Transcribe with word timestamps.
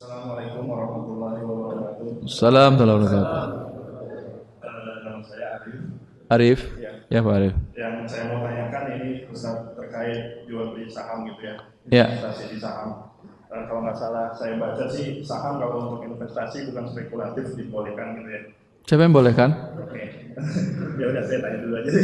Assalamualaikum 0.00 0.64
warahmatullahi 0.64 1.44
wabarakatuh. 1.44 2.24
Salam 2.24 2.80
warahmatullahi 2.80 3.20
wabarakatuh. 3.20 3.60
Eh, 4.64 4.96
nama 5.04 5.20
saya 5.20 5.46
Arif. 5.60 5.76
Arif? 6.32 6.60
Ya. 6.80 6.92
Ya 7.12 7.18
Pak 7.20 7.34
Arif. 7.36 7.54
Yang 7.76 7.94
saya 8.08 8.24
mau 8.32 8.40
tanyakan 8.40 8.84
ini 8.96 9.10
Ustaz 9.28 9.76
terkait 9.76 10.48
jual 10.48 10.72
beli 10.72 10.88
saham 10.88 11.28
gitu 11.28 11.44
ya. 11.44 11.54
Ya. 11.92 12.16
Investasi 12.16 12.48
di 12.48 12.56
saham. 12.56 13.12
Eh, 13.52 13.62
kalau 13.68 13.84
nggak 13.84 13.98
salah 14.00 14.32
saya 14.32 14.56
baca 14.56 14.88
sih 14.88 15.20
saham 15.20 15.60
kalau 15.60 15.92
untuk 15.92 16.08
investasi 16.08 16.72
bukan 16.72 16.88
spekulatif 16.88 17.52
dibolehkan 17.60 18.24
gitu 18.24 18.28
ya. 18.32 18.42
Siapa 18.90 19.06
yang 19.06 19.14
boleh 19.14 19.30
kan? 19.38 19.54
Oke. 19.86 20.02
ya 20.98 21.06
udah 21.14 21.22
saya 21.22 21.38
tanya 21.38 21.58
dulu 21.62 21.74
aja. 21.78 21.90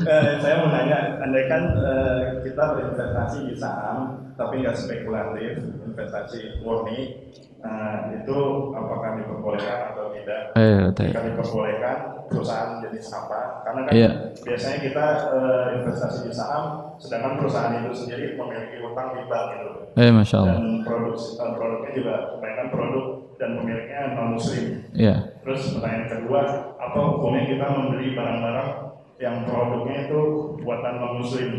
Eh, 0.00 0.32
saya 0.40 0.64
mau 0.64 0.72
nanya, 0.72 1.20
andai 1.20 1.44
kan 1.44 1.76
eh, 1.76 2.40
kita 2.40 2.72
berinvestasi 2.72 3.52
di 3.52 3.54
saham 3.54 4.16
tapi 4.32 4.64
nggak 4.64 4.72
spekulatif, 4.72 5.60
investasi 5.84 6.64
murni, 6.64 7.28
nah, 7.60 8.08
itu 8.08 8.38
apakah 8.72 9.20
diperbolehkan 9.20 9.92
atau 9.92 10.16
tidak? 10.16 10.56
Eh, 10.56 10.88
tanya. 10.96 11.12
Jika 11.12 11.22
diperbolehkan, 11.28 11.96
perusahaan 12.32 12.80
jenis 12.80 13.12
apa? 13.12 13.60
Karena 13.60 13.80
kan 13.84 13.92
Iya. 13.92 14.10
biasanya 14.40 14.78
kita 14.80 15.04
eh, 15.36 15.66
investasi 15.84 16.18
di 16.24 16.32
saham, 16.32 16.96
sedangkan 16.96 17.44
perusahaan 17.44 17.76
itu 17.76 17.92
sendiri 17.92 18.40
memiliki 18.40 18.80
utang 18.80 19.20
di 19.20 19.28
bank 19.28 19.46
gitu. 19.52 19.70
Eh, 20.00 20.08
masya 20.08 20.36
Allah. 20.40 20.58
Dan 20.64 20.80
produk 20.80 21.12
eh, 21.20 21.50
produknya 21.60 21.90
juga 21.92 22.14
kebanyakan 22.32 22.68
produk 22.72 23.06
dan 23.40 23.56
pemiliknya 23.56 24.12
non 24.12 24.36
muslim. 24.36 24.84
Ya. 24.92 25.32
Terus 25.40 25.72
pertanyaan 25.72 26.06
kedua, 26.12 26.40
apa 26.76 26.98
hukumnya 27.00 27.48
kita 27.48 27.66
membeli 27.72 28.12
barang-barang 28.12 28.70
yang 29.16 29.48
produknya 29.48 29.96
itu 30.12 30.20
buatan 30.60 30.94
non 31.00 31.24
muslim? 31.24 31.50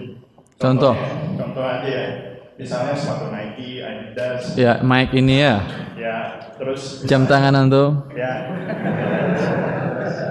Contoh? 0.61 0.93
Contoh 1.41 1.63
aja 1.65 1.89
ya, 1.89 2.05
misalnya 2.53 2.93
sepatu 2.93 3.33
Nike, 3.33 3.81
Adidas, 3.81 4.53
Ya, 4.53 4.77
mic 4.85 5.09
ini 5.17 5.41
ya. 5.41 5.57
ya 5.97 6.17
terus 6.61 7.01
Jam 7.09 7.25
tanganan 7.25 7.65
tuh. 7.73 8.05
ya. 8.13 8.45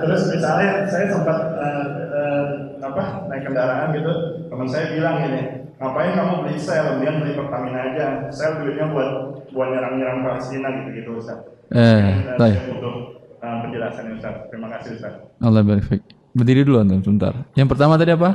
terus 0.00 0.22
misalnya 0.30 0.86
saya 0.86 1.06
sempat 1.10 1.38
eh, 1.58 1.84
eh, 2.14 2.44
apa 2.78 3.26
naik 3.26 3.42
kendaraan 3.50 3.90
gitu, 3.90 4.12
teman 4.46 4.68
saya 4.70 4.94
bilang 4.94 5.18
ini, 5.26 5.59
ngapain 5.80 6.12
kamu 6.12 6.32
beli 6.44 6.56
sel, 6.60 6.84
kemudian 6.92 7.24
beli 7.24 7.32
Pertamina 7.32 7.80
aja, 7.88 8.06
sel 8.28 8.60
duitnya 8.60 8.92
buat 8.92 9.10
buat 9.48 9.68
nyerang-nyerang 9.72 10.20
Palestina 10.20 10.68
gitu-gitu 10.76 11.16
Ustaz. 11.16 11.40
Eh, 11.72 12.36
baik. 12.36 12.56
saya 12.60 12.68
butuh 12.76 12.94
eh, 13.40 13.56
penjelasan 13.64 14.04
Ustaz. 14.12 14.34
Terima 14.52 14.68
kasih 14.76 15.00
Ustaz. 15.00 15.14
Allah 15.40 15.64
fiik. 15.64 16.04
Berdiri 16.36 16.62
dulu 16.68 16.84
antum 16.84 17.00
sebentar. 17.00 17.32
Yang 17.56 17.68
pertama 17.72 17.96
tadi 17.96 18.12
apa? 18.12 18.30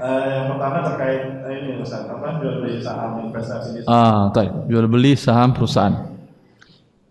Eh, 0.00 0.26
yang 0.32 0.46
pertama 0.56 0.76
terkait 0.88 1.22
eh, 1.44 1.54
ini 1.60 1.70
Ustaz, 1.84 2.08
apa 2.08 2.40
jual 2.40 2.64
beli 2.64 2.80
saham 2.80 3.28
investasi 3.28 3.68
di 3.76 3.78
Ah, 3.84 4.32
baik. 4.32 4.72
Jual 4.72 4.88
beli 4.88 5.12
saham 5.12 5.52
perusahaan. 5.52 6.08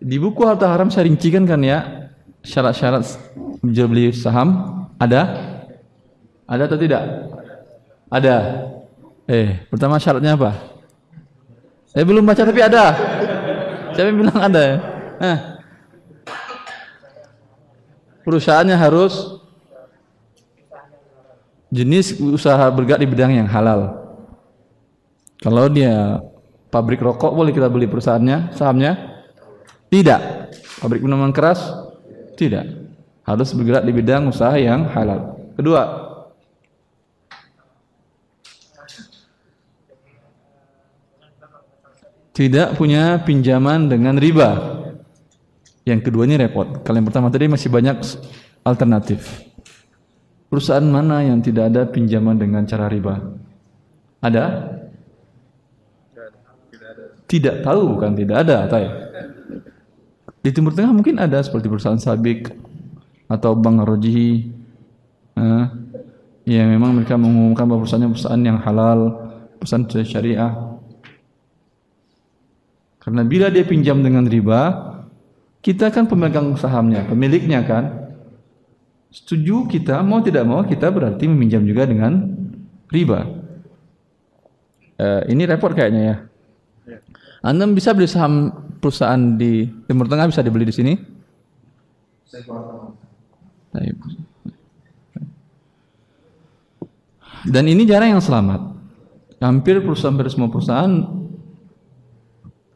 Di 0.01 0.17
buku 0.17 0.41
harta 0.41 0.73
haram 0.73 0.89
saya 0.89 1.05
rincikan 1.05 1.45
kan 1.45 1.61
ya 1.61 2.09
syarat-syarat 2.41 3.05
jual 3.61 3.85
beli 3.85 4.09
saham 4.09 4.81
ada? 4.97 5.53
Ada 6.49 6.65
atau 6.65 6.79
tidak? 6.81 7.03
Ada. 8.09 8.35
Eh, 9.29 9.61
pertama 9.69 10.01
syaratnya 10.01 10.33
apa? 10.33 10.51
Saya 11.91 12.03
belum 12.07 12.23
baca 12.23 12.41
tapi 12.41 12.61
ada. 12.63 12.85
Yang 13.99 14.17
bilang 14.17 14.39
ada? 14.39 14.63
Eh. 15.21 15.39
Perusahaannya 18.21 18.77
harus 18.77 19.41
jenis 21.73 22.19
usaha 22.19 22.67
bergerak 22.71 23.01
di 23.01 23.09
bidang 23.09 23.31
yang 23.33 23.49
halal. 23.49 23.97
Kalau 25.41 25.65
dia 25.69 26.21
pabrik 26.69 27.01
rokok 27.01 27.33
boleh 27.33 27.49
kita 27.49 27.65
beli 27.67 27.89
perusahaannya, 27.89 28.53
sahamnya? 28.53 29.25
Tidak. 29.89 30.21
Pabrik 30.79 31.01
minuman 31.01 31.33
keras? 31.33 31.59
Tidak. 32.37 32.65
Harus 33.25 33.53
bergerak 33.53 33.83
di 33.85 33.91
bidang 33.93 34.29
usaha 34.29 34.53
yang 34.57 34.87
halal. 34.93 35.37
Kedua, 35.57 35.81
tidak 42.31 42.79
punya 42.79 43.19
pinjaman 43.23 43.91
dengan 43.91 44.15
riba. 44.15 44.79
Yang 45.81 46.07
keduanya 46.07 46.37
repot. 46.45 46.85
Kalau 46.85 46.97
yang 47.01 47.07
pertama 47.09 47.27
tadi 47.33 47.49
masih 47.49 47.67
banyak 47.73 47.97
alternatif. 48.61 49.43
Perusahaan 50.51 50.83
mana 50.83 51.25
yang 51.25 51.41
tidak 51.41 51.71
ada 51.73 51.87
pinjaman 51.87 52.37
dengan 52.37 52.67
cara 52.67 52.85
riba? 52.91 53.17
Ada? 54.21 54.77
Tidak 57.25 57.63
tahu 57.63 57.95
kan 57.95 58.11
tidak 58.11 58.43
ada, 58.43 58.67
tahu. 58.67 58.87
Di 60.43 60.49
Timur 60.51 60.75
Tengah 60.75 60.91
mungkin 60.91 61.15
ada 61.21 61.39
seperti 61.39 61.71
perusahaan 61.71 61.97
Sabik 61.97 62.51
atau 63.31 63.55
Bank 63.55 63.87
Roji. 63.87 64.51
Eh, 65.39 65.65
ya 66.43 66.67
memang 66.67 66.99
mereka 66.99 67.15
mengumumkan 67.15 67.63
bahwa 67.63 67.87
perusahaannya 67.87 68.11
perusahaan 68.11 68.43
yang 68.43 68.59
halal, 68.59 68.99
perusahaan 69.57 69.85
syariah. 70.03 70.70
Karena 73.01 73.25
bila 73.25 73.49
dia 73.49 73.65
pinjam 73.65 73.99
dengan 74.05 74.29
riba, 74.29 74.93
kita 75.65 75.89
kan 75.89 76.05
pemegang 76.05 76.53
sahamnya, 76.53 77.05
pemiliknya 77.09 77.65
kan. 77.65 78.13
Setuju 79.11 79.67
kita, 79.67 79.99
mau 80.05 80.21
tidak 80.23 80.45
mau 80.47 80.61
kita 80.63 80.87
berarti 80.87 81.25
meminjam 81.27 81.65
juga 81.65 81.89
dengan 81.89 82.31
riba. 82.93 83.25
Eh, 85.01 85.21
ini 85.33 85.49
repot 85.49 85.73
kayaknya 85.73 86.01
ya. 86.01 86.15
Anda 87.41 87.65
bisa 87.73 87.97
beli 87.97 88.05
saham 88.05 88.53
perusahaan 88.77 89.17
di 89.33 89.65
Timur 89.89 90.05
Tengah 90.05 90.29
bisa 90.29 90.45
dibeli 90.45 90.69
di 90.69 90.75
sini? 90.77 90.93
Saya 92.29 92.45
kurang 92.45 92.65
tahu. 92.69 92.81
Baik. 93.73 93.97
Dan 97.49 97.65
ini 97.65 97.89
jarang 97.89 98.13
yang 98.13 98.23
selamat. 98.23 98.61
Hampir 99.41 99.81
perusahaan 99.81 100.13
hampir 100.13 100.29
semua 100.29 100.53
perusahaan 100.53 101.20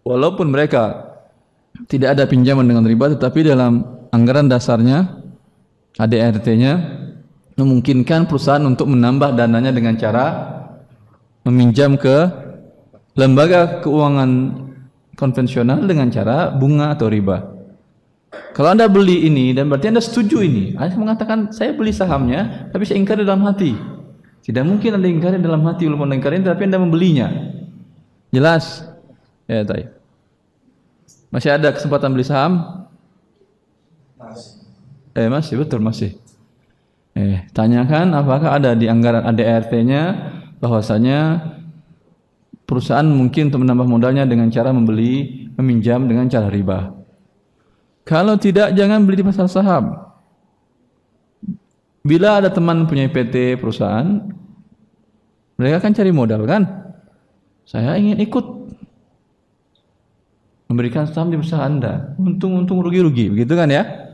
walaupun 0.06 0.54
mereka 0.54 1.18
tidak 1.90 2.16
ada 2.16 2.24
pinjaman 2.30 2.64
dengan 2.64 2.86
riba 2.86 3.12
tetapi 3.18 3.42
dalam 3.42 3.84
anggaran 4.14 4.48
dasarnya 4.48 5.26
ADRT-nya 5.98 6.74
memungkinkan 7.58 8.30
perusahaan 8.30 8.64
untuk 8.64 8.88
menambah 8.92 9.36
dananya 9.36 9.74
dengan 9.74 9.98
cara 9.98 10.26
meminjam 11.44 11.98
ke 12.00 12.16
lembaga 13.16 13.80
keuangan 13.82 14.62
konvensional 15.16 15.84
dengan 15.88 16.12
cara 16.12 16.52
bunga 16.52 16.94
atau 16.94 17.08
riba. 17.08 17.56
Kalau 18.52 18.76
Anda 18.76 18.92
beli 18.92 19.28
ini 19.28 19.56
dan 19.56 19.72
berarti 19.72 19.96
Anda 19.96 20.04
setuju 20.04 20.44
ini. 20.44 20.76
Anda 20.76 20.96
mengatakan 21.00 21.56
saya 21.56 21.72
beli 21.72 21.96
sahamnya 21.96 22.72
tapi 22.76 22.84
saya 22.84 23.00
ingkari 23.00 23.24
dalam 23.24 23.48
hati. 23.48 23.76
Tidak 24.44 24.64
mungkin 24.68 25.00
Anda 25.00 25.08
ingkari 25.08 25.40
dalam 25.40 25.64
hati 25.64 25.88
walaupun 25.88 26.12
Anda 26.12 26.16
ingkari 26.20 26.44
tapi 26.44 26.68
Anda 26.68 26.80
membelinya. 26.84 27.28
Jelas? 28.36 28.84
Ya, 29.46 29.62
tahu. 29.62 29.86
Masih 31.30 31.52
ada 31.54 31.70
kesempatan 31.76 32.16
beli 32.16 32.26
saham? 32.26 32.86
Masih. 34.18 34.66
Eh, 35.16 35.30
masih 35.32 35.56
betul 35.62 35.80
masih. 35.80 36.12
Eh, 37.16 37.48
tanyakan 37.56 38.12
apakah 38.12 38.60
ada 38.60 38.76
di 38.76 38.92
anggaran 38.92 39.24
ADRT-nya 39.24 40.02
bahwasanya 40.60 41.40
perusahaan 42.68 43.08
mungkin 43.08 43.48
untuk 43.48 43.64
menambah 43.64 43.88
modalnya 43.88 44.28
dengan 44.28 44.52
cara 44.52 44.76
membeli, 44.76 45.48
meminjam 45.56 46.04
dengan 46.10 46.28
cara 46.28 46.52
riba. 46.52 46.92
Kalau 48.04 48.36
tidak, 48.36 48.76
jangan 48.76 49.08
beli 49.08 49.24
di 49.24 49.26
pasar 49.26 49.48
saham. 49.48 49.96
Bila 52.06 52.44
ada 52.44 52.54
teman 52.54 52.86
punya 52.86 53.10
PT 53.10 53.58
perusahaan, 53.58 54.30
mereka 55.58 55.82
kan 55.82 55.96
cari 55.96 56.12
modal 56.14 56.46
kan? 56.46 56.64
Saya 57.66 57.98
ingin 57.98 58.22
ikut 58.22 58.46
memberikan 60.66 61.06
saham 61.06 61.30
di 61.30 61.38
perusahaan 61.38 61.66
Anda. 61.66 62.18
Untung-untung 62.18 62.82
rugi-rugi, 62.82 63.30
begitu 63.32 63.54
kan 63.54 63.70
ya? 63.70 64.06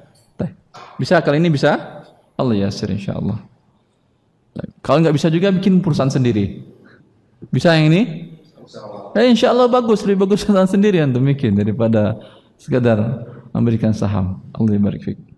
Bisa 1.01 1.17
kali 1.19 1.41
ini 1.41 1.49
bisa? 1.49 2.03
Allah 2.37 2.55
yasir 2.67 2.93
insyaallah. 2.93 3.41
Kalau 4.85 4.97
nggak 5.01 5.15
bisa 5.15 5.33
juga 5.33 5.49
bikin 5.49 5.79
perusahaan 5.81 6.11
sendiri. 6.11 6.61
Bisa 7.49 7.73
yang 7.73 7.89
ini? 7.89 8.31
Eh, 9.17 9.27
insya 9.27 9.51
Allah 9.51 9.67
bagus, 9.67 10.05
lebih 10.05 10.23
bagus 10.29 10.45
perusahaan 10.45 10.69
sendiri 10.69 11.01
yang 11.01 11.11
bikin 11.11 11.57
daripada 11.57 12.15
sekadar 12.55 13.27
memberikan 13.51 13.91
saham. 13.91 14.39
Allah 14.53 14.77
barik. 14.77 15.30